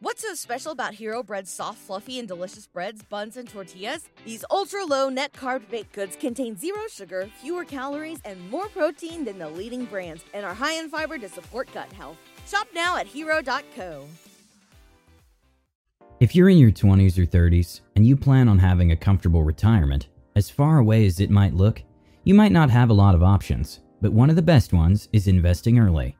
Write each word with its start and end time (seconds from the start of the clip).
What's 0.00 0.22
so 0.22 0.32
special 0.34 0.70
about 0.70 0.94
Hero 0.94 1.24
Bread's 1.24 1.50
soft, 1.50 1.78
fluffy, 1.78 2.20
and 2.20 2.28
delicious 2.28 2.68
breads, 2.68 3.02
buns, 3.02 3.36
and 3.36 3.48
tortillas? 3.48 4.08
These 4.24 4.44
ultra 4.48 4.84
low 4.84 5.08
net 5.08 5.32
carb 5.32 5.68
baked 5.68 5.92
goods 5.92 6.14
contain 6.14 6.56
zero 6.56 6.82
sugar, 6.88 7.28
fewer 7.42 7.64
calories, 7.64 8.20
and 8.24 8.48
more 8.48 8.68
protein 8.68 9.24
than 9.24 9.40
the 9.40 9.48
leading 9.48 9.86
brands, 9.86 10.24
and 10.32 10.46
are 10.46 10.54
high 10.54 10.74
in 10.74 10.88
fiber 10.88 11.18
to 11.18 11.28
support 11.28 11.68
gut 11.74 11.92
health. 11.94 12.16
Shop 12.46 12.68
now 12.72 12.96
at 12.96 13.08
hero.co. 13.08 14.06
If 16.20 16.36
you're 16.36 16.48
in 16.48 16.58
your 16.58 16.70
20s 16.70 17.18
or 17.18 17.26
30s 17.26 17.80
and 17.96 18.06
you 18.06 18.16
plan 18.16 18.48
on 18.48 18.60
having 18.60 18.92
a 18.92 18.96
comfortable 18.96 19.42
retirement, 19.42 20.06
as 20.36 20.48
far 20.48 20.78
away 20.78 21.06
as 21.06 21.18
it 21.18 21.28
might 21.28 21.54
look, 21.54 21.82
you 22.22 22.34
might 22.34 22.52
not 22.52 22.70
have 22.70 22.90
a 22.90 22.94
lot 22.94 23.16
of 23.16 23.24
options, 23.24 23.80
but 24.00 24.12
one 24.12 24.30
of 24.30 24.36
the 24.36 24.42
best 24.42 24.72
ones 24.72 25.08
is 25.12 25.26
investing 25.26 25.80
early. 25.80 26.16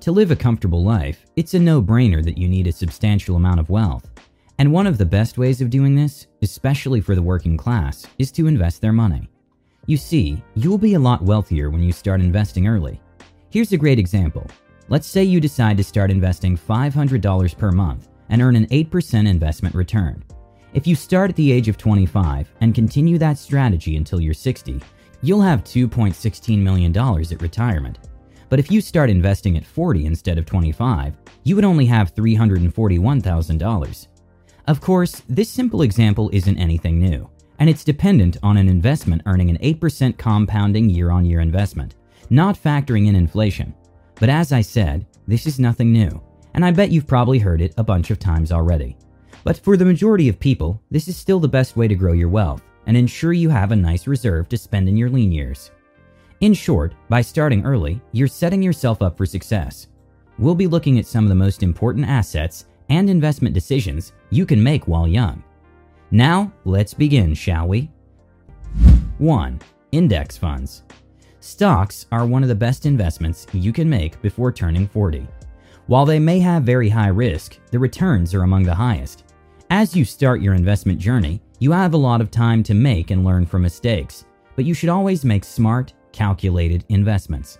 To 0.00 0.12
live 0.12 0.30
a 0.30 0.36
comfortable 0.36 0.82
life, 0.82 1.26
it's 1.36 1.52
a 1.52 1.58
no 1.58 1.82
brainer 1.82 2.24
that 2.24 2.38
you 2.38 2.48
need 2.48 2.66
a 2.66 2.72
substantial 2.72 3.36
amount 3.36 3.60
of 3.60 3.68
wealth. 3.68 4.10
And 4.58 4.72
one 4.72 4.86
of 4.86 4.96
the 4.96 5.04
best 5.04 5.36
ways 5.36 5.60
of 5.60 5.68
doing 5.68 5.94
this, 5.94 6.26
especially 6.40 7.02
for 7.02 7.14
the 7.14 7.20
working 7.22 7.58
class, 7.58 8.06
is 8.18 8.32
to 8.32 8.46
invest 8.46 8.80
their 8.80 8.94
money. 8.94 9.28
You 9.84 9.98
see, 9.98 10.42
you'll 10.54 10.78
be 10.78 10.94
a 10.94 10.98
lot 10.98 11.20
wealthier 11.22 11.68
when 11.68 11.82
you 11.82 11.92
start 11.92 12.22
investing 12.22 12.66
early. 12.66 12.98
Here's 13.50 13.74
a 13.74 13.76
great 13.76 13.98
example. 13.98 14.46
Let's 14.88 15.06
say 15.06 15.22
you 15.22 15.38
decide 15.38 15.76
to 15.76 15.84
start 15.84 16.10
investing 16.10 16.56
$500 16.56 17.58
per 17.58 17.70
month 17.70 18.08
and 18.30 18.40
earn 18.40 18.56
an 18.56 18.68
8% 18.68 19.28
investment 19.28 19.74
return. 19.74 20.24
If 20.72 20.86
you 20.86 20.94
start 20.94 21.28
at 21.28 21.36
the 21.36 21.52
age 21.52 21.68
of 21.68 21.76
25 21.76 22.50
and 22.62 22.74
continue 22.74 23.18
that 23.18 23.36
strategy 23.36 23.96
until 23.98 24.18
you're 24.20 24.32
60, 24.32 24.80
you'll 25.20 25.42
have 25.42 25.62
$2.16 25.62 26.58
million 26.58 26.96
at 26.96 27.42
retirement. 27.42 27.98
But 28.50 28.58
if 28.58 28.70
you 28.70 28.82
start 28.82 29.08
investing 29.08 29.56
at 29.56 29.64
40 29.64 30.04
instead 30.04 30.36
of 30.36 30.44
25, 30.44 31.14
you 31.44 31.54
would 31.54 31.64
only 31.64 31.86
have 31.86 32.14
$341,000. 32.14 34.08
Of 34.66 34.80
course, 34.80 35.22
this 35.28 35.48
simple 35.48 35.82
example 35.82 36.28
isn't 36.32 36.58
anything 36.58 36.98
new, 36.98 37.30
and 37.60 37.70
it's 37.70 37.84
dependent 37.84 38.36
on 38.42 38.56
an 38.56 38.68
investment 38.68 39.22
earning 39.24 39.50
an 39.50 39.58
8% 39.58 40.18
compounding 40.18 40.90
year 40.90 41.10
on 41.10 41.24
year 41.24 41.40
investment, 41.40 41.94
not 42.28 42.60
factoring 42.60 43.06
in 43.06 43.14
inflation. 43.14 43.72
But 44.16 44.28
as 44.28 44.52
I 44.52 44.62
said, 44.62 45.06
this 45.28 45.46
is 45.46 45.60
nothing 45.60 45.92
new, 45.92 46.20
and 46.54 46.64
I 46.64 46.72
bet 46.72 46.90
you've 46.90 47.06
probably 47.06 47.38
heard 47.38 47.62
it 47.62 47.72
a 47.78 47.84
bunch 47.84 48.10
of 48.10 48.18
times 48.18 48.50
already. 48.50 48.96
But 49.44 49.58
for 49.58 49.76
the 49.76 49.84
majority 49.84 50.28
of 50.28 50.40
people, 50.40 50.82
this 50.90 51.06
is 51.06 51.16
still 51.16 51.38
the 51.38 51.48
best 51.48 51.76
way 51.76 51.86
to 51.86 51.94
grow 51.94 52.12
your 52.12 52.28
wealth 52.28 52.62
and 52.86 52.96
ensure 52.96 53.32
you 53.32 53.48
have 53.48 53.70
a 53.70 53.76
nice 53.76 54.08
reserve 54.08 54.48
to 54.48 54.58
spend 54.58 54.88
in 54.88 54.96
your 54.96 55.08
lean 55.08 55.30
years. 55.30 55.70
In 56.40 56.54
short, 56.54 56.94
by 57.10 57.20
starting 57.20 57.66
early, 57.66 58.00
you're 58.12 58.26
setting 58.26 58.62
yourself 58.62 59.02
up 59.02 59.18
for 59.18 59.26
success. 59.26 59.88
We'll 60.38 60.54
be 60.54 60.66
looking 60.66 60.98
at 60.98 61.04
some 61.04 61.24
of 61.24 61.28
the 61.28 61.34
most 61.34 61.62
important 61.62 62.08
assets 62.08 62.64
and 62.88 63.10
investment 63.10 63.54
decisions 63.54 64.14
you 64.30 64.46
can 64.46 64.62
make 64.62 64.88
while 64.88 65.06
young. 65.06 65.44
Now, 66.10 66.50
let's 66.64 66.94
begin, 66.94 67.34
shall 67.34 67.68
we? 67.68 67.90
1. 69.18 69.60
Index 69.92 70.38
funds. 70.38 70.84
Stocks 71.40 72.06
are 72.10 72.24
one 72.24 72.42
of 72.42 72.48
the 72.48 72.54
best 72.54 72.86
investments 72.86 73.46
you 73.52 73.70
can 73.70 73.88
make 73.88 74.20
before 74.22 74.50
turning 74.50 74.88
40. 74.88 75.26
While 75.88 76.06
they 76.06 76.18
may 76.18 76.38
have 76.38 76.62
very 76.62 76.88
high 76.88 77.08
risk, 77.08 77.58
the 77.70 77.78
returns 77.78 78.32
are 78.32 78.44
among 78.44 78.62
the 78.62 78.74
highest. 78.74 79.24
As 79.68 79.94
you 79.94 80.06
start 80.06 80.40
your 80.40 80.54
investment 80.54 80.98
journey, 80.98 81.42
you 81.58 81.70
have 81.72 81.92
a 81.92 81.98
lot 81.98 82.22
of 82.22 82.30
time 82.30 82.62
to 82.62 82.72
make 82.72 83.10
and 83.10 83.26
learn 83.26 83.44
from 83.44 83.60
mistakes, 83.60 84.24
but 84.56 84.64
you 84.64 84.72
should 84.72 84.88
always 84.88 85.22
make 85.22 85.44
smart, 85.44 85.92
calculated 86.12 86.84
investments. 86.88 87.58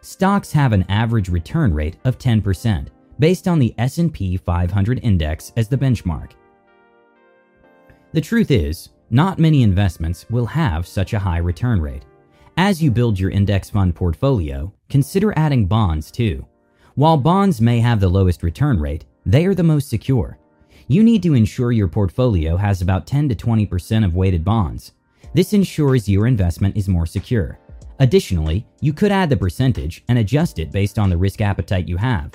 Stocks 0.00 0.52
have 0.52 0.72
an 0.72 0.84
average 0.88 1.28
return 1.28 1.74
rate 1.74 1.96
of 2.04 2.18
10% 2.18 2.88
based 3.18 3.46
on 3.46 3.58
the 3.58 3.74
S&P 3.78 4.36
500 4.36 5.00
index 5.02 5.52
as 5.56 5.68
the 5.68 5.76
benchmark. 5.76 6.32
The 8.12 8.20
truth 8.20 8.50
is, 8.50 8.88
not 9.10 9.38
many 9.38 9.62
investments 9.62 10.26
will 10.30 10.46
have 10.46 10.86
such 10.86 11.12
a 11.12 11.18
high 11.18 11.38
return 11.38 11.80
rate. 11.80 12.04
As 12.56 12.82
you 12.82 12.90
build 12.90 13.18
your 13.18 13.30
index 13.30 13.70
fund 13.70 13.94
portfolio, 13.94 14.72
consider 14.88 15.32
adding 15.36 15.66
bonds 15.66 16.10
too. 16.10 16.46
While 16.94 17.16
bonds 17.16 17.60
may 17.60 17.80
have 17.80 18.00
the 18.00 18.08
lowest 18.08 18.42
return 18.42 18.80
rate, 18.80 19.04
they 19.24 19.46
are 19.46 19.54
the 19.54 19.62
most 19.62 19.88
secure. 19.88 20.38
You 20.88 21.02
need 21.02 21.22
to 21.22 21.34
ensure 21.34 21.72
your 21.72 21.88
portfolio 21.88 22.56
has 22.56 22.82
about 22.82 23.06
10 23.06 23.28
to 23.28 23.34
20% 23.34 24.04
of 24.04 24.14
weighted 24.14 24.44
bonds. 24.44 24.92
This 25.34 25.52
ensures 25.52 26.08
your 26.08 26.26
investment 26.26 26.76
is 26.76 26.88
more 26.88 27.06
secure. 27.06 27.58
Additionally, 28.00 28.66
you 28.80 28.94
could 28.94 29.12
add 29.12 29.28
the 29.28 29.36
percentage 29.36 30.02
and 30.08 30.18
adjust 30.18 30.58
it 30.58 30.72
based 30.72 30.98
on 30.98 31.10
the 31.10 31.16
risk 31.16 31.42
appetite 31.42 31.86
you 31.86 31.98
have. 31.98 32.32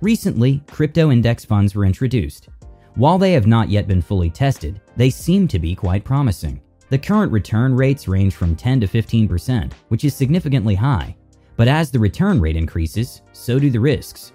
Recently, 0.00 0.62
crypto 0.66 1.10
index 1.10 1.44
funds 1.44 1.74
were 1.74 1.84
introduced. 1.84 2.48
While 2.96 3.16
they 3.16 3.32
have 3.32 3.46
not 3.46 3.68
yet 3.68 3.86
been 3.86 4.02
fully 4.02 4.30
tested, 4.30 4.80
they 4.96 5.10
seem 5.10 5.46
to 5.48 5.58
be 5.58 5.74
quite 5.74 6.04
promising. 6.04 6.60
The 6.88 6.98
current 6.98 7.30
return 7.30 7.74
rates 7.74 8.08
range 8.08 8.34
from 8.34 8.56
10 8.56 8.80
to 8.80 8.86
15%, 8.86 9.72
which 9.88 10.04
is 10.04 10.14
significantly 10.14 10.74
high. 10.74 11.16
But 11.56 11.68
as 11.68 11.90
the 11.90 11.98
return 11.98 12.40
rate 12.40 12.56
increases, 12.56 13.22
so 13.32 13.58
do 13.58 13.70
the 13.70 13.80
risks. 13.80 14.32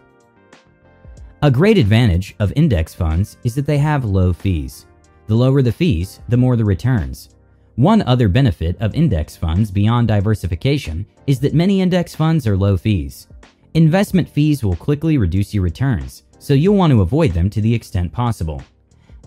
A 1.43 1.51
great 1.51 1.77
advantage 1.77 2.35
of 2.39 2.53
index 2.55 2.93
funds 2.93 3.37
is 3.43 3.55
that 3.55 3.65
they 3.65 3.77
have 3.77 4.05
low 4.05 4.31
fees. 4.31 4.85
The 5.27 5.35
lower 5.35 5.61
the 5.61 5.71
fees, 5.71 6.21
the 6.29 6.37
more 6.37 6.55
the 6.55 6.65
returns. 6.65 7.29
One 7.75 8.01
other 8.01 8.27
benefit 8.27 8.75
of 8.81 8.93
index 8.93 9.37
funds 9.37 9.71
beyond 9.71 10.09
diversification 10.09 11.05
is 11.25 11.39
that 11.39 11.53
many 11.53 11.79
index 11.79 12.13
funds 12.13 12.45
are 12.45 12.57
low 12.57 12.75
fees. 12.75 13.27
Investment 13.73 14.27
fees 14.27 14.61
will 14.61 14.75
quickly 14.75 15.17
reduce 15.17 15.53
your 15.53 15.63
returns, 15.63 16.23
so 16.37 16.53
you'll 16.53 16.75
want 16.75 16.91
to 16.91 17.01
avoid 17.01 17.31
them 17.31 17.49
to 17.49 17.61
the 17.61 17.73
extent 17.73 18.11
possible. 18.11 18.61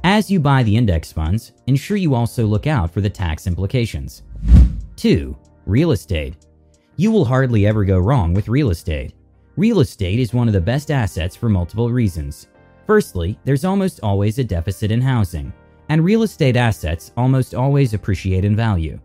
As 0.04 0.30
you 0.30 0.40
buy 0.40 0.62
the 0.62 0.76
index 0.76 1.10
funds, 1.10 1.52
ensure 1.66 1.96
you 1.96 2.14
also 2.14 2.44
look 2.44 2.66
out 2.66 2.92
for 2.92 3.00
the 3.00 3.08
tax 3.08 3.46
implications. 3.46 4.22
2. 4.96 5.34
Real 5.64 5.92
estate. 5.92 6.36
You 6.96 7.10
will 7.10 7.24
hardly 7.24 7.66
ever 7.66 7.82
go 7.82 7.98
wrong 7.98 8.34
with 8.34 8.48
real 8.48 8.68
estate. 8.68 9.14
Real 9.56 9.80
estate 9.80 10.18
is 10.18 10.34
one 10.34 10.48
of 10.48 10.54
the 10.54 10.60
best 10.60 10.90
assets 10.90 11.34
for 11.34 11.48
multiple 11.48 11.90
reasons. 11.90 12.48
Firstly, 12.86 13.38
there's 13.44 13.64
almost 13.64 14.00
always 14.02 14.38
a 14.38 14.44
deficit 14.44 14.90
in 14.90 15.00
housing 15.00 15.54
and 15.88 16.04
real 16.04 16.22
estate 16.22 16.56
assets 16.56 17.12
almost 17.16 17.54
always 17.54 17.94
appreciate 17.94 18.44
in 18.44 18.56
value. 18.56 18.98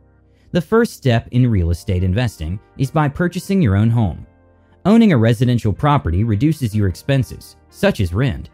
The 0.52 0.62
first 0.62 0.94
step 0.94 1.28
in 1.32 1.50
real 1.50 1.70
estate 1.70 2.04
investing 2.04 2.60
is 2.78 2.90
by 2.92 3.08
purchasing 3.08 3.62
your 3.62 3.76
own 3.76 3.90
home. 3.90 4.26
Owning 4.86 5.14
a 5.14 5.18
residential 5.18 5.74
property 5.74 6.24
reduces 6.24 6.76
your 6.76 6.88
expenses, 6.88 7.56
such 7.70 8.00
as 8.00 8.14
rent. 8.14 8.50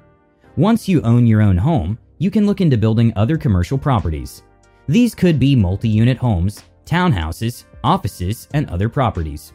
Once 0.58 0.88
you 0.88 1.02
own 1.04 1.26
your 1.28 1.42
own 1.42 1.58
home, 1.58 1.98
you 2.18 2.32
can 2.32 2.46
look 2.46 2.62
into 2.62 2.78
building 2.78 3.14
other 3.16 3.38
commercial 3.38 3.78
properties. 3.78 4.44
These 4.88 5.16
could 5.16 5.40
be 5.40 5.56
multi 5.56 5.90
unit 5.90 6.18
homes, 6.18 6.64
townhouses, 6.86 7.66
offices, 7.84 8.48
and 8.54 8.70
other 8.70 8.90
properties. 8.90 9.54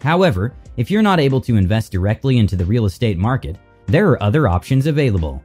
However, 0.00 0.54
if 0.76 0.90
you're 0.90 1.02
not 1.02 1.20
able 1.20 1.40
to 1.42 1.56
invest 1.56 1.92
directly 1.92 2.38
into 2.38 2.56
the 2.56 2.64
real 2.64 2.86
estate 2.86 3.18
market, 3.18 3.58
there 3.86 4.08
are 4.10 4.22
other 4.22 4.48
options 4.48 4.86
available. 4.86 5.44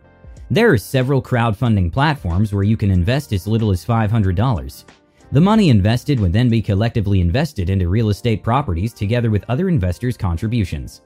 There 0.49 0.71
are 0.71 0.77
several 0.77 1.21
crowdfunding 1.21 1.91
platforms 1.91 2.53
where 2.53 2.63
you 2.63 2.77
can 2.77 2.89
invest 2.89 3.33
as 3.33 3.47
little 3.47 3.69
as 3.69 3.85
$500. 3.85 4.85
The 5.33 5.41
money 5.41 5.69
invested 5.69 6.21
would 6.21 6.31
then 6.31 6.47
be 6.47 6.61
collectively 6.61 7.19
invested 7.19 7.69
into 7.69 7.89
real 7.89 8.07
estate 8.07 8.43
properties 8.43 8.93
together 8.93 9.29
with 9.29 9.43
other 9.49 9.67
investors' 9.67 10.15
contributions. 10.15 11.01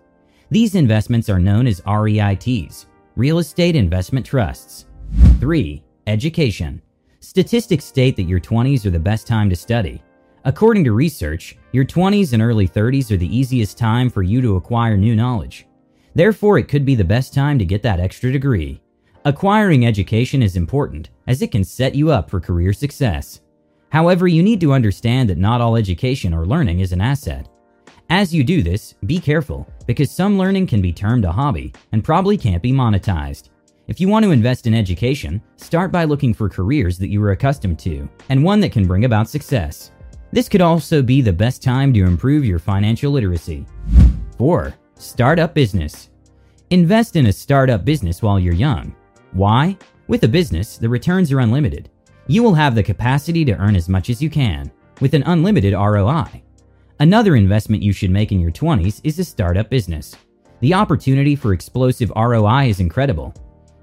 These 0.51 0.75
investments 0.75 1.27
are 1.27 1.39
known 1.39 1.65
as 1.65 1.81
REITs, 1.81 2.85
Real 3.15 3.39
Estate 3.39 3.75
Investment 3.75 4.23
Trusts. 4.23 4.85
3. 5.39 5.83
Education. 6.05 6.79
Statistics 7.19 7.85
state 7.85 8.15
that 8.17 8.23
your 8.23 8.39
20s 8.39 8.85
are 8.85 8.91
the 8.91 8.99
best 8.99 9.25
time 9.25 9.49
to 9.49 9.55
study. 9.55 10.03
According 10.45 10.83
to 10.83 10.91
research, 10.91 11.57
your 11.71 11.85
20s 11.85 12.33
and 12.33 12.43
early 12.43 12.67
30s 12.67 13.09
are 13.09 13.17
the 13.17 13.35
easiest 13.35 13.75
time 13.75 14.07
for 14.07 14.21
you 14.21 14.39
to 14.41 14.57
acquire 14.57 14.97
new 14.97 15.15
knowledge. 15.15 15.65
Therefore, 16.13 16.59
it 16.59 16.67
could 16.67 16.85
be 16.85 16.93
the 16.93 17.03
best 17.03 17.33
time 17.33 17.57
to 17.57 17.65
get 17.65 17.81
that 17.81 17.99
extra 17.99 18.31
degree. 18.31 18.81
Acquiring 19.23 19.85
education 19.85 20.41
is 20.41 20.55
important 20.55 21.11
as 21.27 21.43
it 21.43 21.51
can 21.51 21.63
set 21.63 21.93
you 21.93 22.09
up 22.09 22.27
for 22.27 22.39
career 22.39 22.73
success. 22.73 23.41
However, 23.89 24.27
you 24.27 24.41
need 24.41 24.59
to 24.61 24.73
understand 24.73 25.29
that 25.29 25.37
not 25.37 25.61
all 25.61 25.75
education 25.75 26.33
or 26.33 26.47
learning 26.47 26.79
is 26.79 26.91
an 26.91 27.01
asset. 27.01 27.47
As 28.09 28.33
you 28.33 28.43
do 28.43 28.63
this, 28.63 28.95
be 29.05 29.19
careful 29.19 29.67
because 29.85 30.09
some 30.09 30.39
learning 30.39 30.65
can 30.65 30.81
be 30.81 30.91
termed 30.91 31.23
a 31.23 31.31
hobby 31.31 31.71
and 31.91 32.03
probably 32.03 32.35
can't 32.35 32.63
be 32.63 32.71
monetized. 32.71 33.49
If 33.87 34.01
you 34.01 34.07
want 34.07 34.25
to 34.25 34.31
invest 34.31 34.65
in 34.65 34.73
education, 34.73 35.39
start 35.55 35.91
by 35.91 36.05
looking 36.05 36.33
for 36.33 36.49
careers 36.49 36.97
that 36.97 37.09
you 37.09 37.21
are 37.23 37.31
accustomed 37.31 37.77
to 37.79 38.09
and 38.29 38.43
one 38.43 38.59
that 38.61 38.71
can 38.71 38.87
bring 38.87 39.05
about 39.05 39.29
success. 39.29 39.91
This 40.31 40.49
could 40.49 40.61
also 40.61 41.03
be 41.03 41.21
the 41.21 41.31
best 41.31 41.61
time 41.61 41.93
to 41.93 42.05
improve 42.05 42.43
your 42.43 42.57
financial 42.57 43.11
literacy. 43.11 43.67
4. 44.39 44.73
Startup 44.95 45.53
business. 45.53 46.09
Invest 46.71 47.17
in 47.17 47.27
a 47.27 47.33
startup 47.33 47.85
business 47.85 48.23
while 48.23 48.39
you're 48.39 48.55
young. 48.55 48.95
Why? 49.33 49.77
With 50.07 50.23
a 50.23 50.27
business, 50.27 50.77
the 50.77 50.89
returns 50.89 51.31
are 51.31 51.39
unlimited. 51.39 51.89
You 52.27 52.43
will 52.43 52.53
have 52.53 52.75
the 52.75 52.83
capacity 52.83 53.45
to 53.45 53.57
earn 53.57 53.75
as 53.75 53.87
much 53.87 54.09
as 54.09 54.21
you 54.21 54.29
can, 54.29 54.71
with 54.99 55.13
an 55.13 55.23
unlimited 55.23 55.73
ROI. 55.73 56.43
Another 56.99 57.35
investment 57.35 57.81
you 57.81 57.93
should 57.93 58.11
make 58.11 58.31
in 58.31 58.39
your 58.39 58.51
20s 58.51 59.01
is 59.03 59.19
a 59.19 59.23
startup 59.23 59.69
business. 59.69 60.15
The 60.59 60.73
opportunity 60.73 61.35
for 61.35 61.53
explosive 61.53 62.11
ROI 62.15 62.67
is 62.67 62.79
incredible. 62.79 63.33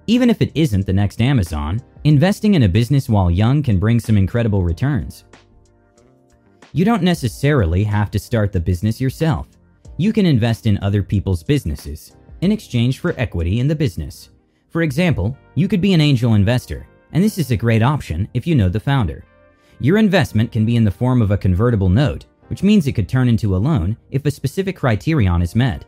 Even 0.07 0.31
if 0.31 0.41
it 0.41 0.53
isn't 0.55 0.87
the 0.87 0.93
next 0.93 1.21
Amazon, 1.21 1.81
investing 2.05 2.55
in 2.55 2.63
a 2.63 2.69
business 2.69 3.09
while 3.09 3.31
young 3.31 3.63
can 3.63 3.79
bring 3.79 3.99
some 3.99 4.17
incredible 4.17 4.63
returns. 4.63 5.25
You 6.73 6.85
don't 6.85 7.03
necessarily 7.03 7.83
have 7.85 8.11
to 8.13 8.19
start 8.19 8.53
the 8.53 8.61
business 8.61 9.01
yourself. 9.01 9.49
You 9.97 10.13
can 10.13 10.27
invest 10.27 10.67
in 10.67 10.79
other 10.83 11.03
people's 11.03 11.43
businesses 11.43 12.15
in 12.41 12.53
exchange 12.53 13.01
for 13.01 13.15
equity 13.19 13.59
in 13.59 13.67
the 13.67 13.75
business. 13.75 14.31
For 14.79 14.85
example, 14.85 15.37
you 15.57 15.67
could 15.67 15.81
be 15.81 15.93
an 15.93 16.01
angel 16.01 16.35
investor, 16.35 16.87
and 17.11 17.25
this 17.25 17.37
is 17.37 17.51
a 17.51 17.57
great 17.57 17.83
option 17.83 18.29
if 18.33 18.47
you 18.47 18.55
know 18.55 18.69
the 18.69 18.79
founder. 18.79 19.25
Your 19.81 19.99
investment 19.99 20.53
can 20.53 20.65
be 20.65 20.77
in 20.77 20.85
the 20.85 20.91
form 20.93 21.21
of 21.21 21.33
a 21.33 21.37
convertible 21.37 21.89
note, 21.89 22.27
which 22.47 22.63
means 22.63 22.87
it 22.87 22.93
could 22.93 23.09
turn 23.09 23.29
into 23.29 23.57
a 23.57 23.59
loan 23.59 23.97
if 24.13 24.25
a 24.25 24.31
specific 24.31 24.77
criterion 24.77 25.43
is 25.43 25.57
met. 25.57 25.85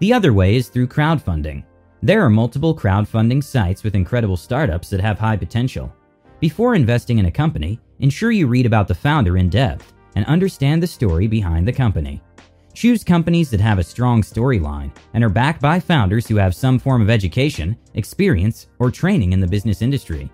The 0.00 0.12
other 0.12 0.34
way 0.34 0.56
is 0.56 0.68
through 0.68 0.88
crowdfunding. 0.88 1.64
There 2.02 2.22
are 2.22 2.28
multiple 2.28 2.76
crowdfunding 2.76 3.42
sites 3.42 3.82
with 3.82 3.94
incredible 3.94 4.36
startups 4.36 4.90
that 4.90 5.00
have 5.00 5.18
high 5.18 5.38
potential. 5.38 5.90
Before 6.38 6.74
investing 6.74 7.16
in 7.16 7.24
a 7.24 7.30
company, 7.30 7.80
ensure 8.00 8.30
you 8.30 8.46
read 8.46 8.66
about 8.66 8.88
the 8.88 8.94
founder 8.94 9.38
in 9.38 9.48
depth 9.48 9.94
and 10.16 10.26
understand 10.26 10.82
the 10.82 10.86
story 10.86 11.28
behind 11.28 11.66
the 11.66 11.72
company. 11.72 12.20
Choose 12.78 13.02
companies 13.02 13.50
that 13.50 13.60
have 13.60 13.80
a 13.80 13.82
strong 13.82 14.22
storyline 14.22 14.92
and 15.12 15.24
are 15.24 15.28
backed 15.28 15.60
by 15.60 15.80
founders 15.80 16.28
who 16.28 16.36
have 16.36 16.54
some 16.54 16.78
form 16.78 17.02
of 17.02 17.10
education, 17.10 17.76
experience, 17.94 18.68
or 18.78 18.92
training 18.92 19.32
in 19.32 19.40
the 19.40 19.48
business 19.48 19.82
industry. 19.82 20.30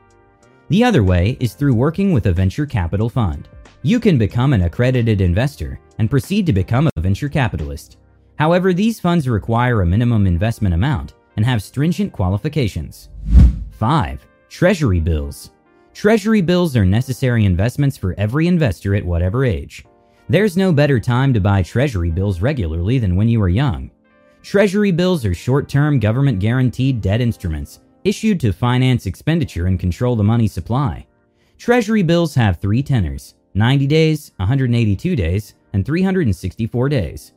The 0.69 0.85
other 0.85 1.03
way 1.03 1.39
is 1.41 1.55
through 1.55 1.73
working 1.73 2.13
with 2.13 2.27
a 2.27 2.35
venture 2.35 2.67
capital 2.67 3.09
fund. 3.09 3.49
You 3.81 3.99
can 3.99 4.19
become 4.19 4.53
an 4.53 4.61
accredited 4.61 5.23
investor 5.23 5.81
and 5.99 6.11
proceed 6.11 6.45
to 6.45 6.53
become 6.53 6.87
a 6.87 7.01
venture 7.01 7.31
capitalist. 7.31 7.97
However, 8.39 8.75
these 8.75 9.01
funds 9.01 9.27
require 9.27 9.81
a 9.81 9.87
minimum 9.87 10.27
investment 10.27 10.75
amount 10.75 11.15
and 11.39 11.47
have 11.47 11.63
stringent 11.63 12.13
qualifications. 12.13 13.09
5. 13.71 14.27
Treasury 14.51 15.01
bills. 15.01 15.51
Treasury 15.95 16.43
bills 16.43 16.77
are 16.77 16.85
necessary 16.85 17.47
investments 17.47 17.97
for 17.97 18.15
every 18.19 18.49
investor 18.49 18.95
at 18.95 19.03
whatever 19.03 19.47
age. 19.47 19.87
There's 20.27 20.57
no 20.57 20.73
better 20.73 20.99
time 20.99 21.35
to 21.35 21.41
buy 21.41 21.63
treasury 21.63 22.11
bills 22.11 22.41
regularly 22.41 22.99
than 22.99 23.15
when 23.15 23.29
you 23.29 23.43
are 23.43 23.49
young. 23.51 23.91
Treasury 24.43 24.91
bills 24.91 25.23
are 25.27 25.35
short 25.35 25.69
term 25.69 25.99
government 25.99 26.39
guaranteed 26.39 27.03
debt 27.03 27.21
instruments 27.21 27.81
issued 28.05 28.41
to 28.41 28.53
finance 28.53 29.05
expenditure 29.05 29.67
and 29.67 29.79
control 29.79 30.17
the 30.17 30.25
money 30.25 30.49
supply. 30.49 31.07
Treasury 31.59 32.03
bills 32.03 32.35
have 32.35 32.59
three 32.59 32.83
tenors 32.83 33.35
90 33.53 33.87
days, 33.87 34.33
182 34.37 35.15
days, 35.15 35.55
and 35.75 35.85
364 35.85 36.89
days. 36.89 37.33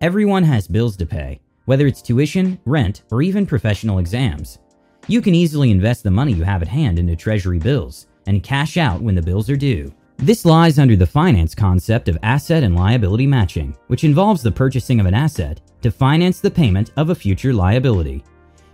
Everyone 0.00 0.42
has 0.42 0.66
bills 0.66 0.96
to 0.96 1.06
pay, 1.06 1.40
whether 1.66 1.86
it's 1.86 2.02
tuition, 2.02 2.58
rent, 2.64 3.02
or 3.12 3.22
even 3.22 3.46
professional 3.46 4.00
exams. 4.00 4.58
You 5.06 5.22
can 5.22 5.36
easily 5.36 5.70
invest 5.70 6.02
the 6.02 6.10
money 6.10 6.32
you 6.32 6.42
have 6.42 6.62
at 6.62 6.68
hand 6.68 6.98
into 6.98 7.14
Treasury 7.14 7.60
bills 7.60 8.08
and 8.26 8.42
cash 8.42 8.76
out 8.76 9.00
when 9.00 9.14
the 9.14 9.22
bills 9.22 9.48
are 9.48 9.56
due. 9.56 9.94
This 10.18 10.44
lies 10.44 10.78
under 10.78 10.96
the 10.96 11.06
finance 11.06 11.54
concept 11.54 12.08
of 12.08 12.18
asset 12.22 12.62
and 12.62 12.76
liability 12.76 13.26
matching, 13.26 13.76
which 13.88 14.04
involves 14.04 14.42
the 14.42 14.52
purchasing 14.52 15.00
of 15.00 15.06
an 15.06 15.14
asset 15.14 15.60
to 15.82 15.90
finance 15.90 16.40
the 16.40 16.50
payment 16.50 16.92
of 16.96 17.10
a 17.10 17.14
future 17.14 17.52
liability. 17.52 18.24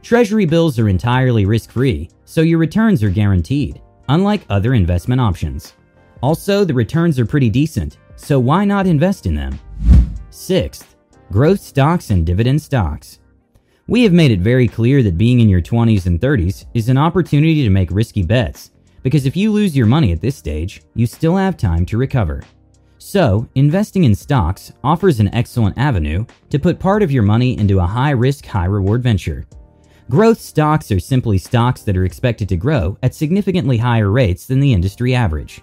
Treasury 0.03 0.45
bills 0.47 0.79
are 0.79 0.89
entirely 0.89 1.47
risk 1.47 1.73
free, 1.73 2.09
so 2.25 2.43
your 2.43 2.59
returns 2.59 3.03
are 3.03 3.11
guaranteed, 3.11 3.81
unlike 4.09 4.45
other 4.49 4.75
investment 4.75 5.21
options. 5.21 5.75
Also, 6.23 6.65
the 6.65 6.75
returns 6.75 7.19
are 7.19 7.27
pretty 7.27 7.51
decent, 7.51 7.97
so 8.17 8.39
why 8.39 8.65
not 8.65 8.87
invest 8.87 9.27
in 9.27 9.35
them? 9.35 9.59
Sixth, 10.31 10.95
growth 11.33 11.61
stocks 11.61 12.11
and 12.11 12.25
dividend 12.25 12.61
stocks. 12.63 13.19
We 13.89 14.03
have 14.05 14.13
made 14.13 14.31
it 14.31 14.41
very 14.41 14.69
clear 14.69 15.03
that 15.03 15.19
being 15.19 15.41
in 15.41 15.49
your 15.49 15.63
20s 15.63 16.07
and 16.07 16.21
30s 16.21 16.67
is 16.75 16.89
an 16.89 16.99
opportunity 16.99 17.65
to 17.65 17.71
make 17.71 17.91
risky 17.91 18.23
bets 18.23 18.71
because 19.03 19.27
if 19.27 19.37
you 19.37 19.53
lose 19.53 19.77
your 19.77 19.87
money 19.87 20.13
at 20.13 20.21
this 20.21 20.37
stage, 20.37 20.83
you 20.95 21.07
still 21.07 21.37
have 21.37 21.57
time 21.57 21.87
to 21.87 21.97
recover. 21.99 22.43
So, 22.99 23.49
investing 23.55 24.05
in 24.05 24.15
stocks 24.15 24.73
offers 24.85 25.21
an 25.21 25.35
excellent 25.35 25.79
avenue 25.79 26.27
to 26.51 26.59
put 26.59 26.79
part 26.79 27.03
of 27.03 27.11
your 27.11 27.23
money 27.23 27.59
into 27.59 27.81
a 27.81 27.87
high 27.87 28.11
risk, 28.11 28.45
high 28.45 28.67
reward 28.67 29.03
venture. 29.03 29.47
Growth 30.11 30.41
stocks 30.41 30.91
are 30.91 31.01
simply 31.01 31.39
stocks 31.39 31.83
that 31.83 31.97
are 31.97 32.05
expected 32.05 32.49
to 32.49 32.57
grow 32.57 32.99
at 33.03 33.15
significantly 33.15 33.79
higher 33.79 34.11
rates 34.11 34.47
than 34.47 34.61
the 34.61 34.73
industry 34.73 35.15
average. 35.15 35.63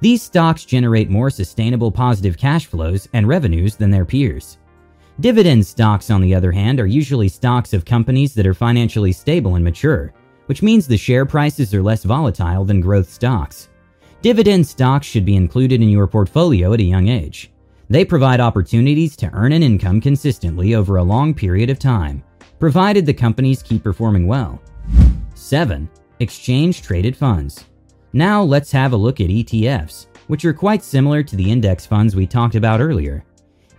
These 0.00 0.22
stocks 0.22 0.64
generate 0.64 1.08
more 1.08 1.30
sustainable 1.30 1.90
positive 1.90 2.36
cash 2.36 2.66
flows 2.66 3.08
and 3.14 3.26
revenues 3.26 3.74
than 3.74 3.90
their 3.90 4.04
peers. 4.04 4.58
Dividend 5.18 5.66
stocks, 5.66 6.10
on 6.10 6.20
the 6.20 6.34
other 6.34 6.52
hand, 6.52 6.78
are 6.78 6.86
usually 6.86 7.28
stocks 7.28 7.72
of 7.72 7.86
companies 7.86 8.34
that 8.34 8.46
are 8.46 8.52
financially 8.52 9.12
stable 9.12 9.54
and 9.54 9.64
mature, 9.64 10.12
which 10.46 10.62
means 10.62 10.86
the 10.86 10.96
share 10.96 11.26
prices 11.26 11.74
are 11.74 11.82
less 11.82 12.04
volatile 12.04 12.64
than 12.64 12.80
growth 12.80 13.10
stocks. 13.10 13.68
Dividend 14.22 14.66
stocks 14.66 15.06
should 15.06 15.24
be 15.24 15.36
included 15.36 15.82
in 15.82 15.88
your 15.88 16.06
portfolio 16.06 16.72
at 16.72 16.80
a 16.80 16.84
young 16.84 17.08
age. 17.08 17.50
They 17.88 18.04
provide 18.04 18.40
opportunities 18.40 19.14
to 19.16 19.30
earn 19.32 19.52
an 19.52 19.62
income 19.62 20.00
consistently 20.00 20.74
over 20.74 20.96
a 20.96 21.02
long 21.02 21.34
period 21.34 21.70
of 21.70 21.78
time, 21.78 22.24
provided 22.58 23.06
the 23.06 23.14
companies 23.14 23.62
keep 23.62 23.84
performing 23.84 24.26
well. 24.26 24.60
7. 25.34 25.88
Exchange 26.18 26.82
traded 26.82 27.16
funds. 27.16 27.66
Now 28.12 28.42
let's 28.42 28.72
have 28.72 28.92
a 28.92 28.96
look 28.96 29.20
at 29.20 29.28
ETFs, 29.28 30.06
which 30.26 30.44
are 30.44 30.54
quite 30.54 30.82
similar 30.82 31.22
to 31.22 31.36
the 31.36 31.50
index 31.50 31.86
funds 31.86 32.16
we 32.16 32.26
talked 32.26 32.54
about 32.54 32.80
earlier. 32.80 33.24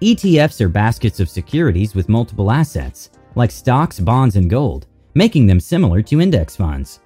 ETFs 0.01 0.61
are 0.61 0.69
baskets 0.69 1.19
of 1.19 1.27
securities 1.27 1.95
with 1.95 2.07
multiple 2.07 2.51
assets, 2.51 3.09
like 3.35 3.49
stocks, 3.49 3.99
bonds, 3.99 4.35
and 4.35 4.49
gold, 4.49 4.85
making 5.17 5.47
them 5.47 5.59
similar 5.59 6.03
to 6.03 6.21
index 6.21 6.55
funds. 6.55 6.99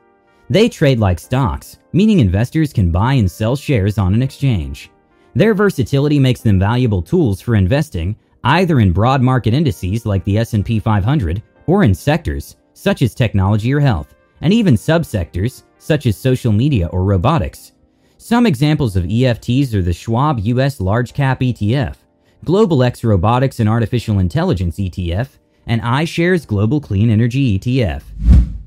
They 0.49 0.67
trade 0.67 0.99
like 0.99 1.17
stocks, 1.17 1.77
meaning 1.93 2.19
investors 2.19 2.73
can 2.73 2.91
buy 2.91 3.13
and 3.13 3.31
sell 3.31 3.55
shares 3.55 3.97
on 3.97 4.13
an 4.13 4.21
exchange. 4.21 4.91
Their 5.33 5.53
versatility 5.53 6.19
makes 6.19 6.41
them 6.41 6.59
valuable 6.59 7.01
tools 7.01 7.39
for 7.39 7.55
investing 7.55 8.17
either 8.43 8.81
in 8.81 8.91
broad 8.91 9.21
market 9.21 9.53
indices 9.53 10.05
like 10.05 10.25
the 10.25 10.39
S&P 10.39 10.77
500 10.77 11.41
or 11.67 11.83
in 11.83 11.95
sectors 11.95 12.57
such 12.73 13.01
as 13.01 13.15
technology 13.15 13.73
or 13.73 13.79
health, 13.79 14.13
and 14.41 14.51
even 14.51 14.73
subsectors 14.73 15.63
such 15.77 16.05
as 16.05 16.17
social 16.17 16.51
media 16.51 16.87
or 16.87 17.05
robotics. 17.05 17.71
Some 18.17 18.45
examples 18.45 18.97
of 18.97 19.05
EFTs 19.05 19.73
are 19.73 19.81
the 19.81 19.93
Schwab 19.93 20.39
US 20.39 20.81
Large 20.81 21.13
Cap 21.13 21.39
ETF, 21.39 21.95
Global 22.43 22.83
X 22.83 23.05
Robotics 23.05 23.61
and 23.61 23.69
Artificial 23.69 24.19
Intelligence 24.19 24.77
ETF, 24.77 25.29
and 25.67 25.81
iShares 25.81 26.47
Global 26.47 26.79
Clean 26.79 27.09
Energy 27.09 27.57
ETF. 27.57 28.03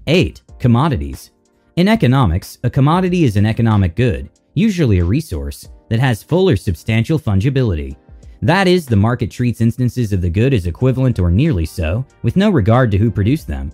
8. 0.07 0.43
Commodities. 0.59 1.31
In 1.77 1.89
economics, 1.89 2.59
a 2.63 2.71
commodity 2.71 3.25
is 3.25 3.37
an 3.37 3.47
economic 3.47 3.97
good, 3.97 4.31
usually 4.55 5.01
a 5.01 5.05
resource, 5.05 5.69
that 5.89 6.01
has 6.01 6.23
full 6.23 6.49
or 6.49 6.57
substantial 6.57 7.19
fungibility. 7.19 7.97
That 8.43 8.69
is, 8.69 8.87
the 8.87 8.97
market 8.97 9.31
treats 9.31 9.61
instances 9.61 10.13
of 10.13 10.21
the 10.21 10.31
good 10.31 10.55
as 10.55 10.67
equivalent 10.67 11.19
or 11.19 11.31
nearly 11.31 11.67
so, 11.67 12.05
with 12.23 12.37
no 12.37 12.51
regard 12.51 12.91
to 12.91 12.99
who 12.99 13.11
produced 13.11 13.47
them. 13.47 13.73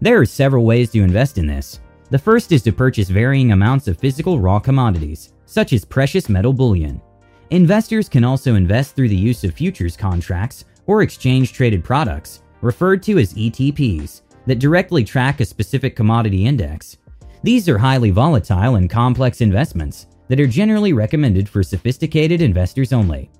There 0.00 0.20
are 0.20 0.26
several 0.26 0.64
ways 0.64 0.90
to 0.90 1.02
invest 1.02 1.38
in 1.38 1.46
this. 1.46 1.80
The 2.10 2.18
first 2.18 2.52
is 2.52 2.62
to 2.62 2.72
purchase 2.72 3.08
varying 3.08 3.52
amounts 3.52 3.88
of 3.88 3.98
physical 3.98 4.38
raw 4.38 4.58
commodities, 4.58 5.32
such 5.46 5.72
as 5.72 5.84
precious 5.84 6.28
metal 6.28 6.52
bullion. 6.52 7.00
Investors 7.50 8.08
can 8.08 8.24
also 8.24 8.54
invest 8.54 8.94
through 8.94 9.08
the 9.08 9.16
use 9.16 9.42
of 9.44 9.54
futures 9.54 9.96
contracts 9.96 10.64
or 10.86 11.02
exchange 11.02 11.52
traded 11.52 11.82
products, 11.84 12.42
referred 12.60 13.02
to 13.04 13.18
as 13.18 13.34
ETPs, 13.34 14.22
that 14.46 14.58
directly 14.58 15.04
track 15.04 15.40
a 15.40 15.44
specific 15.44 15.96
commodity 15.96 16.46
index. 16.46 16.96
These 17.42 17.68
are 17.68 17.78
highly 17.78 18.10
volatile 18.10 18.76
and 18.76 18.90
complex 18.90 19.40
investments 19.40 20.06
that 20.28 20.40
are 20.40 20.46
generally 20.46 20.92
recommended 20.92 21.48
for 21.48 21.62
sophisticated 21.62 22.40
investors 22.40 22.92
only. 22.92 23.30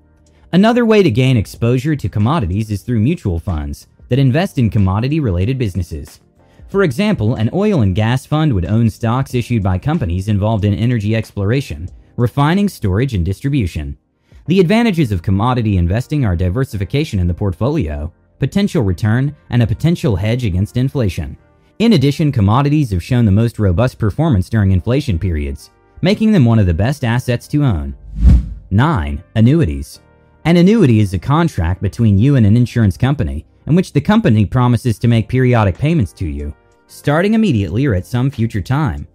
Another 0.53 0.85
way 0.85 1.03
to 1.03 1.11
gain 1.11 1.37
exposure 1.37 1.95
to 1.95 2.09
commodities 2.09 2.71
is 2.71 2.83
through 2.83 3.01
mutual 3.01 3.39
funds 3.39 3.87
that 4.09 4.19
invest 4.19 4.59
in 4.59 4.71
commodity 4.71 5.21
related 5.21 5.59
businesses. 5.59 6.21
For 6.69 6.83
example, 6.83 7.35
an 7.35 7.51
oil 7.53 7.83
and 7.83 7.95
gas 7.95 8.27
fund 8.27 8.53
would 8.53 8.65
own 8.65 8.91
stocks 8.91 9.35
issued 9.35 9.63
by 9.63 9.79
companies 9.79 10.29
involved 10.29 10.65
in 10.65 10.75
energy 10.75 11.15
exploration, 11.15 11.89
refining, 12.17 12.69
storage, 12.69 13.15
and 13.15 13.25
distribution. 13.25 13.97
The 14.47 14.61
advantages 14.61 15.13
of 15.13 15.23
commodity 15.23 15.77
investing 15.77 16.25
are 16.25 16.37
diversification 16.37 17.21
in 17.21 17.29
the 17.29 17.35
portfolio, 17.35 18.13
potential 18.41 18.83
return, 18.83 19.37
and 19.51 19.63
a 19.63 19.67
potential 19.67 20.17
hedge 20.17 20.45
against 20.45 20.77
inflation. 20.77 21.37
In 21.79 21.93
addition, 21.93 22.33
commodities 22.33 22.91
have 22.91 23.03
shown 23.03 23.25
the 23.25 23.31
most 23.31 23.59
robust 23.59 23.99
performance 23.99 24.49
during 24.49 24.73
inflation 24.73 25.19
periods, 25.19 25.71
making 26.03 26.33
them 26.33 26.45
one 26.45 26.59
of 26.59 26.67
the 26.67 26.75
best 26.75 27.05
assets 27.05 27.47
to 27.49 27.63
own. 27.63 27.95
9. 28.71 29.23
Annuities. 29.37 30.01
An 30.45 30.57
annuity 30.57 31.01
is 31.01 31.15
a 31.15 31.19
contract 31.19 31.83
between 31.83 32.19
you 32.19 32.37
and 32.37 32.47
an 32.47 32.57
insurance 32.57 32.97
company 32.97 33.47
in 33.67 33.75
which 33.75 33.93
the 33.93 34.01
company 34.01 34.45
promises 34.45 34.99
to 34.99 35.09
make 35.09 35.29
periodic 35.29 35.79
payments 35.79 36.13
to 36.15 36.27
you, 36.27 36.55
starting 36.87 37.35
immediately 37.35 37.87
or 37.87 37.95
at 37.95 38.07
some 38.07 38.31
future 38.31 38.61
time. 38.61 39.07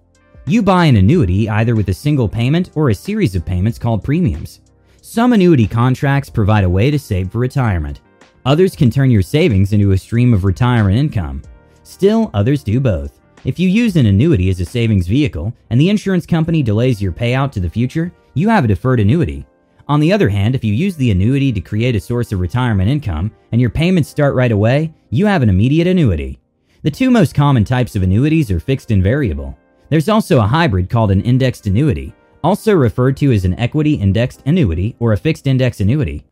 You 0.46 0.62
buy 0.62 0.86
an 0.86 0.98
annuity 0.98 1.50
either 1.50 1.75
with 1.75 1.89
a 1.89 1.94
single 1.94 2.29
payment 2.29 2.70
or 2.75 2.89
a 2.89 2.96
series 2.96 3.36
of 3.36 3.46
payments 3.46 3.79
called 3.79 4.03
premiums. 4.03 4.62
Some 5.01 5.34
annuity 5.34 5.67
contracts 5.67 6.29
provide 6.29 6.63
a 6.63 6.70
way 6.70 6.89
to 6.91 7.00
save 7.00 7.32
for 7.32 7.39
retirement, 7.39 8.01
Others 8.45 8.75
can 8.75 8.91
turn 8.91 9.09
your 9.09 9.23
savings 9.23 9.73
into 9.73 9.91
a 9.91 9.97
stream 9.97 10.31
of 10.31 10.43
retirement 10.43 10.95
income. 10.95 11.41
Still, 11.81 12.29
others 12.35 12.63
do 12.63 12.79
both. 12.79 13.19
If 13.43 13.57
you 13.57 13.67
use 13.67 13.95
an 13.95 14.05
annuity 14.05 14.51
as 14.51 14.59
a 14.59 14.65
savings 14.65 15.07
vehicle 15.07 15.51
and 15.71 15.81
the 15.81 15.89
insurance 15.89 16.27
company 16.27 16.61
delays 16.61 17.01
your 17.01 17.11
payout 17.11 17.51
to 17.53 17.59
the 17.59 17.69
future, 17.69 18.13
you 18.35 18.47
have 18.49 18.63
a 18.63 18.67
deferred 18.67 18.99
annuity. 18.99 19.47
On 19.87 19.99
the 19.99 20.13
other 20.13 20.29
hand, 20.29 20.53
if 20.53 20.63
you 20.63 20.73
use 20.73 20.95
the 20.95 21.09
annuity 21.09 21.51
to 21.53 21.61
create 21.61 21.95
a 21.95 21.99
source 21.99 22.31
of 22.31 22.39
retirement 22.39 22.89
income 22.89 23.31
and 23.51 23.59
your 23.59 23.71
payments 23.71 24.09
start 24.09 24.35
right 24.35 24.51
away, 24.51 24.93
you 25.09 25.25
have 25.25 25.41
an 25.41 25.49
immediate 25.49 25.87
annuity. 25.87 26.39
The 26.83 26.91
two 26.91 27.09
most 27.09 27.33
common 27.33 27.63
types 27.63 27.95
of 27.95 28.03
annuities 28.03 28.51
are 28.51 28.59
fixed 28.59 28.91
and 28.91 29.01
variable. 29.01 29.57
There's 29.89 30.09
also 30.09 30.39
a 30.39 30.47
hybrid 30.47 30.89
called 30.89 31.09
an 31.09 31.21
indexed 31.21 31.65
annuity, 31.65 32.13
also 32.43 32.73
referred 32.73 33.17
to 33.17 33.31
as 33.31 33.45
an 33.45 33.57
equity 33.59 33.95
indexed 33.95 34.43
annuity 34.45 34.95
or 34.99 35.13
a 35.13 35.17
fixed 35.17 35.47
index 35.47 35.79
annuity. 35.79 36.25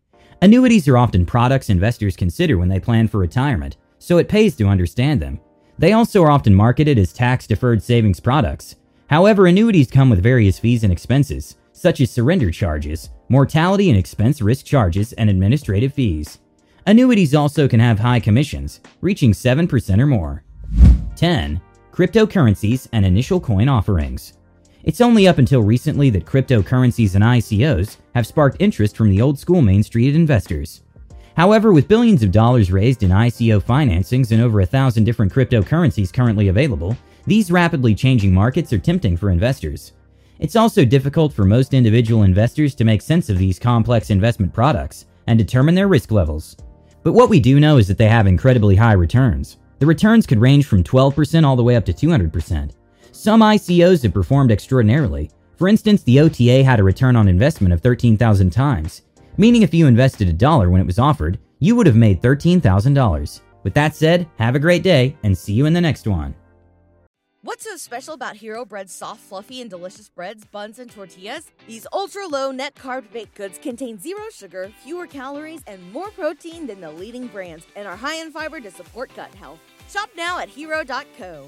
Annuities 0.44 0.90
are 0.90 0.98
often 0.98 1.26
products 1.26 1.70
investors 1.70 2.18
consider 2.18 2.58
when 2.58 2.68
they 2.68 2.78
plan 2.78 3.08
for 3.08 3.18
retirement, 3.18 3.78
so 3.98 4.18
it 4.18 4.28
pays 4.28 4.58
to 4.58 4.68
understand 4.68 5.22
them. 5.22 5.40
They 5.80 5.94
also 5.94 6.22
are 6.22 6.30
often 6.30 6.54
marketed 6.54 7.00
as 7.00 7.14
tax 7.14 7.48
deferred 7.48 7.82
savings 7.82 8.20
products. 8.20 8.76
However, 9.10 9.48
annuities 9.48 9.90
come 9.90 10.10
with 10.10 10.22
various 10.22 10.60
fees 10.60 10.84
and 10.84 10.92
expenses, 10.92 11.56
such 11.72 12.02
as 12.02 12.12
surrender 12.12 12.52
charges, 12.52 13.10
mortality 13.30 13.90
and 13.90 13.98
expense 13.98 14.42
risk 14.42 14.66
charges, 14.66 15.14
and 15.14 15.30
administrative 15.30 15.94
fees. 15.94 16.40
Annuities 16.86 17.34
also 17.34 17.66
can 17.66 17.80
have 17.80 18.00
high 18.00 18.20
commissions, 18.20 18.82
reaching 19.00 19.32
7% 19.32 19.98
or 19.98 20.08
more. 20.08 20.44
10. 21.16 21.62
Cryptocurrencies 21.94 22.90
and 22.92 23.06
initial 23.06 23.40
coin 23.40 23.70
offerings. 23.70 24.34
It's 24.84 25.00
only 25.00 25.30
up 25.30 25.38
until 25.38 25.64
recently 25.64 26.10
that 26.10 26.26
cryptocurrencies 26.26 27.16
and 27.16 27.24
ICOs 27.24 27.98
have 28.16 28.28
sparked 28.28 28.58
interest 28.60 28.98
from 28.98 29.10
the 29.10 29.22
old 29.22 29.40
school 29.40 29.62
Main 29.62 29.82
Street 29.82 30.14
investors. 30.14 30.82
However, 31.38 31.72
with 31.72 31.88
billions 31.88 32.22
of 32.22 32.34
dollars 32.34 32.70
raised 32.70 33.02
in 33.02 33.10
ICO 33.10 33.64
financings 33.64 34.32
and 34.34 34.42
over 34.42 34.60
a 34.60 34.66
thousand 34.66 35.06
different 35.06 35.32
cryptocurrencies 35.32 36.12
currently 36.14 36.50
available, 36.50 36.98
these 37.26 37.50
rapidly 37.50 37.96
changing 37.96 38.34
markets 38.34 38.74
are 38.74 38.78
tempting 38.78 39.16
for 39.16 39.30
investors. 39.30 39.94
It's 40.40 40.58
also 40.58 40.84
difficult 40.84 41.32
for 41.32 41.46
most 41.46 41.74
individual 41.74 42.24
investors 42.24 42.76
to 42.76 42.84
make 42.84 43.02
sense 43.02 43.30
of 43.30 43.38
these 43.38 43.60
complex 43.60 44.10
investment 44.10 44.54
products 44.54 45.06
and 45.28 45.40
determine 45.40 45.76
their 45.76 45.88
risk 45.88 46.12
levels. 46.12 46.58
But 47.04 47.14
what 47.14 47.30
we 47.30 47.40
do 47.40 47.58
know 47.62 47.78
is 47.78 47.88
that 47.88 47.98
they 47.98 48.10
have 48.10 48.28
incredibly 48.28 48.76
high 48.76 48.94
returns. 48.94 49.58
The 49.80 49.86
returns 49.86 50.28
could 50.28 50.40
range 50.40 50.66
from 50.66 50.84
12% 50.84 51.46
all 51.46 51.56
the 51.56 51.64
way 51.64 51.78
up 51.78 51.86
to 51.86 51.94
200%. 51.94 52.72
Some 53.14 53.42
ICOs 53.42 54.02
have 54.02 54.12
performed 54.12 54.52
extraordinarily. 54.52 55.30
For 55.56 55.68
instance, 55.68 56.02
the 56.02 56.20
OTA 56.20 56.64
had 56.64 56.80
a 56.80 56.84
return 56.84 57.16
on 57.16 57.28
investment 57.28 57.72
of 57.72 57.80
13,000 57.80 58.50
times, 58.50 59.04
meaning 59.38 59.62
if 59.62 59.72
you 59.72 59.86
invested 59.86 60.28
a 60.30 60.34
dollar 60.34 60.72
when 60.72 60.82
it 60.82 60.88
was 60.88 60.98
offered, 60.98 61.38
you 61.60 61.76
would 61.76 61.86
have 61.86 61.96
made 61.96 62.24
$13,000. 62.24 63.42
With 63.62 63.76
that 63.76 63.96
said, 63.96 64.28
have 64.40 64.56
a 64.56 64.60
great 64.60 64.82
day 64.82 65.16
and 65.22 65.38
see 65.38 65.54
you 65.54 65.68
in 65.68 65.74
the 65.74 65.80
next 65.80 66.08
one. 66.08 66.34
What's 67.44 67.66
so 67.66 67.76
special 67.76 68.16
about 68.16 68.38
Hero 68.38 68.66
Bread's 68.66 68.92
soft, 68.92 69.22
fluffy, 69.22 69.62
and 69.62 69.70
delicious 69.70 70.10
breads, 70.10 70.44
buns, 70.46 70.80
and 70.80 70.90
tortillas? 70.90 71.52
These 71.68 71.86
ultra 71.94 72.26
low 72.26 72.52
net 72.52 72.74
carb 72.74 73.12
baked 73.12 73.36
goods 73.36 73.60
contain 73.60 74.00
zero 74.00 74.24
sugar, 74.34 74.72
fewer 74.84 75.06
calories, 75.06 75.62
and 75.68 75.94
more 75.94 76.10
protein 76.10 76.66
than 76.66 76.82
the 76.82 76.92
leading 76.92 77.28
brands, 77.28 77.68
and 77.76 77.88
are 77.88 77.96
high 77.96 78.16
in 78.16 78.32
fiber 78.32 78.60
to 78.60 78.72
support 78.72 79.16
gut 79.16 79.36
health. 79.36 79.60
Shop 79.88 80.10
now 80.18 80.40
at 80.40 80.50
hero.co. 80.50 81.48